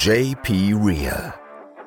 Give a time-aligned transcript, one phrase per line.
[0.00, 1.34] JP Real.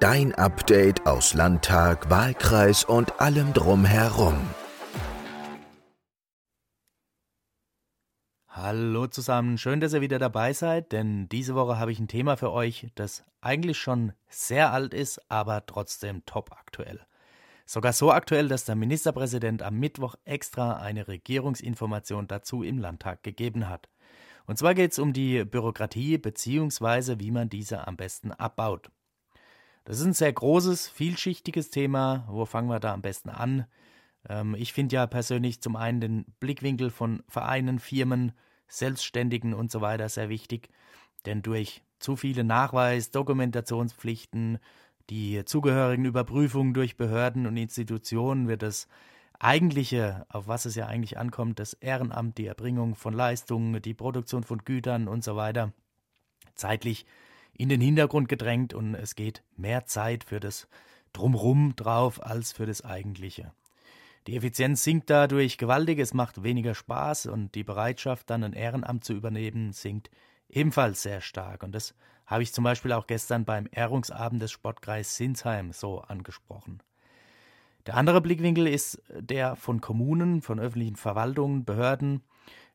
[0.02, 4.35] Dein Update aus Landtag, Wahlkreis und allem drumherum.
[8.50, 12.36] Hallo zusammen, schön, dass ihr wieder dabei seid, denn diese Woche habe ich ein Thema
[12.36, 17.00] für euch, das eigentlich schon sehr alt ist, aber trotzdem top aktuell.
[17.66, 23.70] Sogar so aktuell, dass der Ministerpräsident am Mittwoch extra eine Regierungsinformation dazu im Landtag gegeben
[23.70, 23.88] hat.
[24.46, 27.20] Und zwar geht es um die Bürokratie bzw.
[27.20, 28.91] wie man diese am besten abbaut.
[29.86, 32.26] Das ist ein sehr großes, vielschichtiges Thema.
[32.30, 33.66] Wo fangen wir da am besten an?
[34.30, 38.34] Ähm, ich finde ja persönlich zum einen den Blickwinkel von Vereinen, Firmen,
[38.67, 40.70] Selbstständigen und so weiter sehr wichtig,
[41.26, 44.59] denn durch zu viele Nachweis, Dokumentationspflichten,
[45.09, 48.88] die zugehörigen Überprüfungen durch Behörden und Institutionen wird das
[49.44, 54.44] eigentliche, auf was es ja eigentlich ankommt, das Ehrenamt, die Erbringung von Leistungen, die Produktion
[54.44, 55.73] von Gütern und so weiter,
[56.54, 57.05] zeitlich
[57.54, 60.67] in den Hintergrund gedrängt und es geht mehr Zeit für das
[61.12, 63.52] Drumrum drauf als für das Eigentliche.
[64.28, 69.03] Die Effizienz sinkt dadurch gewaltig, es macht weniger Spaß und die Bereitschaft, dann ein Ehrenamt
[69.03, 70.12] zu übernehmen, sinkt
[70.47, 71.64] ebenfalls sehr stark.
[71.64, 71.95] Und das
[72.28, 76.84] habe ich zum Beispiel auch gestern beim Ehrungsabend des Sportkreis Sinsheim so angesprochen.
[77.88, 82.24] Der andere Blickwinkel ist der von Kommunen, von öffentlichen Verwaltungen, Behörden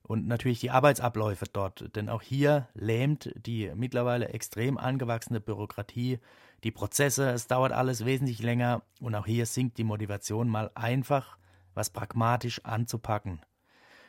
[0.03, 1.95] und natürlich die Arbeitsabläufe dort.
[1.97, 6.19] Denn auch hier lähmt die mittlerweile extrem angewachsene Bürokratie
[6.65, 7.31] die Prozesse.
[7.31, 11.39] Es dauert alles wesentlich länger und auch hier sinkt die Motivation, mal einfach
[11.75, 13.41] was pragmatisch anzupacken.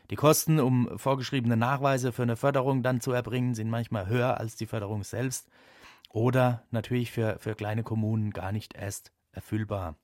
[0.09, 4.55] Die Kosten, um vorgeschriebene Nachweise für eine Förderung dann zu erbringen, sind manchmal höher als
[4.55, 5.49] die Förderung selbst
[6.09, 9.95] oder natürlich für, für kleine Kommunen gar nicht erst erfüllbar.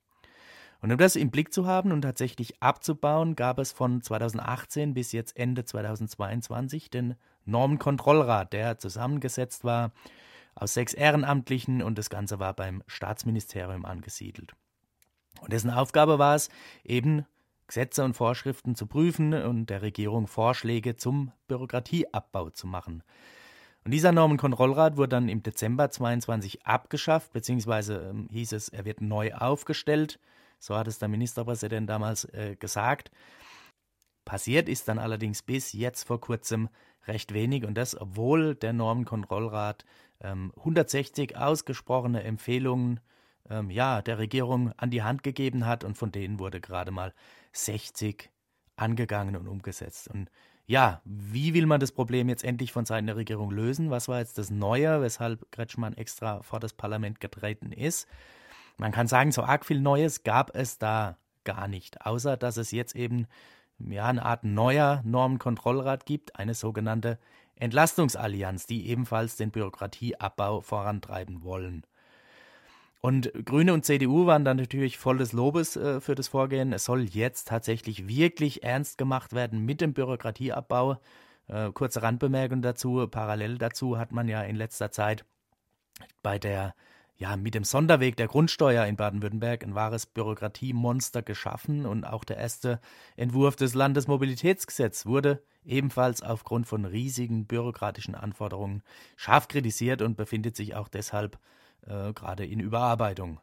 [0.84, 5.14] Und um das im Blick zu haben und tatsächlich abzubauen, gab es von 2018 bis
[5.14, 9.94] jetzt Ende 2022 den Normenkontrollrat, der zusammengesetzt war
[10.56, 14.56] aus sechs Ehrenamtlichen und das Ganze war beim Staatsministerium angesiedelt.
[15.40, 16.50] Und dessen Aufgabe war es,
[16.84, 17.26] eben
[17.68, 23.04] Gesetze und Vorschriften zu prüfen und der Regierung Vorschläge zum Bürokratieabbau zu machen.
[23.86, 29.00] Und dieser Normenkontrollrat wurde dann im Dezember 22 abgeschafft, beziehungsweise ähm, hieß es, er wird
[29.00, 30.20] neu aufgestellt.
[30.64, 33.12] So hat es der Ministerpräsident damals äh, gesagt.
[34.24, 36.70] Passiert ist dann allerdings bis jetzt vor kurzem
[37.06, 39.84] recht wenig und das, obwohl der Normenkontrollrat
[40.22, 43.02] ähm, 160 ausgesprochene Empfehlungen
[43.50, 47.14] ähm, ja, der Regierung an die Hand gegeben hat und von denen wurde gerade mal
[47.52, 48.32] 60
[48.78, 50.08] angegangen und umgesetzt.
[50.08, 50.32] Und
[50.66, 53.90] ja, wie will man das Problem jetzt endlich von Seiten der Regierung lösen?
[53.90, 58.08] Was war jetzt das Neue, weshalb Kretschmann extra vor das Parlament getreten ist?
[58.78, 62.72] Man kann sagen, so arg viel Neues gab es da gar nicht, außer dass es
[62.72, 63.28] jetzt eben
[63.80, 67.20] ja, eine Art neuer Normenkontrollrat gibt, eine sogenannte
[67.56, 71.86] Entlastungsallianz, die ebenfalls den Bürokratieabbau vorantreiben wollen.
[73.02, 76.72] Und Grüne und CDU waren dann natürlich voll des Lobes äh, für das Vorgehen.
[76.72, 81.02] Es soll jetzt tatsächlich wirklich ernst gemacht werden mit dem Bürokratieabbau.
[81.48, 83.06] Äh, kurze Randbemerkung dazu.
[83.08, 85.26] Parallel dazu hat man ja in letzter Zeit
[86.22, 86.76] bei der
[87.16, 92.38] ja, mit dem Sonderweg der Grundsteuer in Baden-Württemberg ein wahres Bürokratiemonster geschaffen und auch der
[92.38, 92.80] erste
[93.16, 98.84] Entwurf des Landesmobilitätsgesetzes wurde ebenfalls aufgrund von riesigen bürokratischen Anforderungen
[99.16, 101.40] scharf kritisiert und befindet sich auch deshalb
[101.86, 103.40] äh, gerade in Überarbeitung.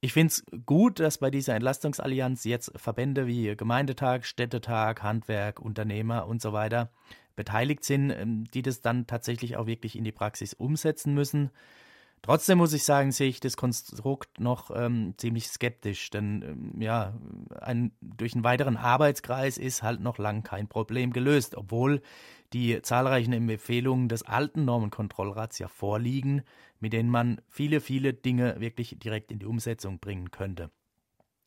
[0.00, 6.26] Ich finde es gut, dass bei dieser Entlastungsallianz jetzt Verbände wie Gemeindetag, Städtetag, Handwerk, Unternehmer
[6.26, 6.90] und so weiter
[7.34, 11.50] beteiligt sind, ähm, die das dann tatsächlich auch wirklich in die Praxis umsetzen müssen.
[12.26, 17.14] Trotzdem muss ich sagen, sehe ich das Konstrukt noch ähm, ziemlich skeptisch, denn ähm, ja,
[17.60, 22.02] ein, durch einen weiteren Arbeitskreis ist halt noch lang kein Problem gelöst, obwohl
[22.52, 26.42] die zahlreichen Empfehlungen des alten Normenkontrollrats ja vorliegen,
[26.80, 30.72] mit denen man viele, viele Dinge wirklich direkt in die Umsetzung bringen könnte.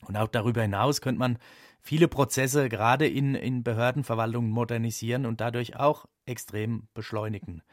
[0.07, 1.39] Und auch darüber hinaus könnte man
[1.81, 7.63] viele Prozesse gerade in, in Behördenverwaltungen modernisieren und dadurch auch extrem beschleunigen.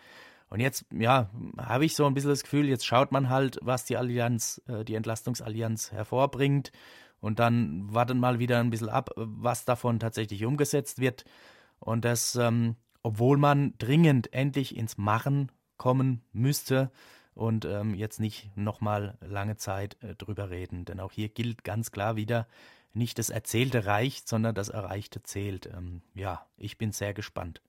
[0.49, 3.84] Und jetzt, ja, habe ich so ein bisschen das Gefühl, jetzt schaut man halt, was
[3.84, 6.72] die Allianz, äh, die Entlastungsallianz hervorbringt.
[7.21, 11.25] Und dann wartet mal wieder ein bisschen ab, was davon tatsächlich umgesetzt wird.
[11.81, 16.91] Und das, ähm, obwohl man dringend endlich ins Machen kommen müsste
[17.34, 20.84] und ähm, jetzt nicht nochmal lange Zeit äh, drüber reden.
[20.84, 22.47] Denn auch hier gilt ganz klar wieder,
[22.95, 25.66] nicht das Erzählte reicht, sondern das Erreichte zählt.
[25.66, 27.60] Ähm, ja, ich bin sehr gespannt.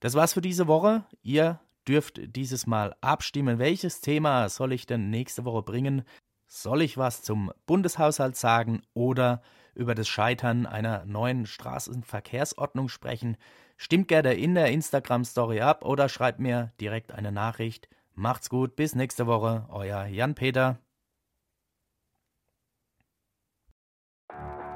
[0.00, 1.04] Das war's für diese Woche.
[1.22, 3.58] Ihr dürft dieses Mal abstimmen.
[3.58, 6.02] Welches Thema soll ich denn nächste Woche bringen?
[6.46, 9.42] Soll ich was zum Bundeshaushalt sagen oder
[9.74, 13.36] über das Scheitern einer neuen Straßenverkehrsordnung sprechen?
[13.76, 17.88] Stimmt gerne in der Instagram-Story ab oder schreibt mir direkt eine Nachricht.
[18.14, 20.78] Macht's gut, bis nächste Woche, euer Jan-Peter.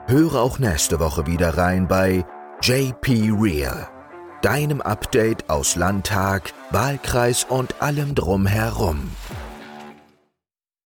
[0.06, 2.24] Höre auch nächste Woche wieder rein bei
[2.62, 3.88] JP Real,
[4.42, 9.10] deinem Update aus Landtag, Wahlkreis und allem drumherum.